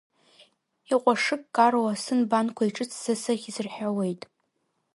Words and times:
Иҟәашыккароу 0.91 1.87
асы 1.93 2.13
нбанқәа 2.19 2.63
иҿыцӡа 2.65 3.13
сыхьӡ 3.21 3.57
рҳәауеит. 3.65 4.21